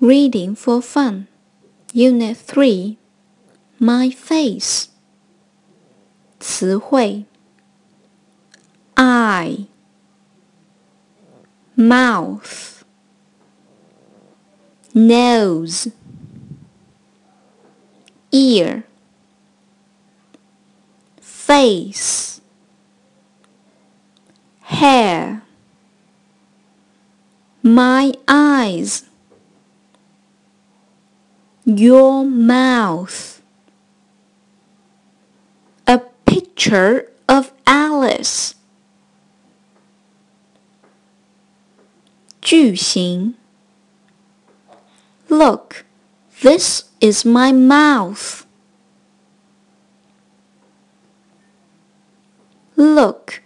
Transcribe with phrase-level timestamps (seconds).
[0.00, 1.26] Reading for Fun,
[1.92, 2.96] Unit 3
[3.80, 4.90] My Face.
[6.38, 7.24] 词汇。
[8.94, 9.66] Eye.
[11.76, 12.84] Mouth.
[14.94, 15.90] Nose.
[18.30, 18.84] Ear.
[21.20, 22.40] Face.
[24.60, 25.42] Hair.
[27.64, 29.07] My eyes
[31.64, 33.42] your mouth.
[35.86, 38.54] A picture of Alice.
[42.40, 43.34] 句型
[45.28, 45.84] Look,
[46.40, 48.46] this is my mouth.
[52.76, 53.42] Look,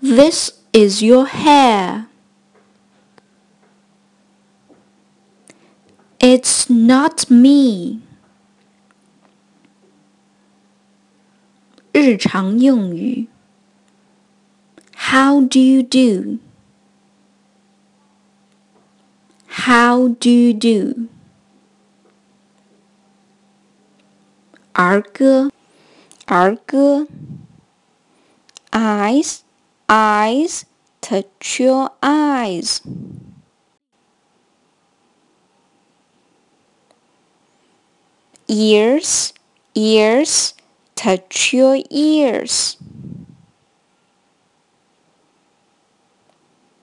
[0.00, 2.06] this is your hair.
[6.25, 8.01] It's not me.
[11.93, 13.27] 日常用语
[14.95, 16.39] How do you do?
[19.47, 21.07] How do you do?
[24.73, 25.51] 儿歌
[26.25, 27.07] 儿歌
[28.71, 29.41] Eyes,
[29.87, 30.63] eyes,
[31.01, 32.79] touch your eyes.
[38.48, 39.32] Ears,
[39.74, 40.54] ears,
[40.94, 42.76] touch your ears.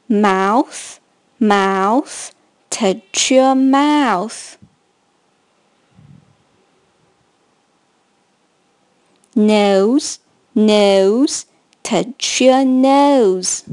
[0.10, 1.00] Mouth,
[1.40, 2.36] mouth,
[2.70, 4.58] touch your mouth.
[9.36, 10.20] Nose,
[10.54, 11.46] nose,
[11.82, 13.64] touch your nose.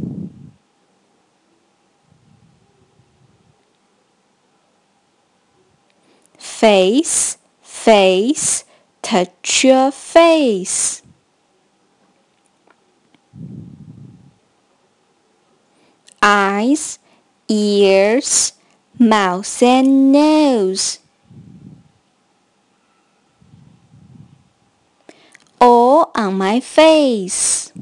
[6.38, 7.36] Face,
[7.84, 8.64] face,
[9.00, 11.02] touch your face.
[16.20, 16.98] Eyes,
[17.48, 18.52] ears,
[18.98, 20.98] mouth and nose.
[25.58, 27.72] All on my face.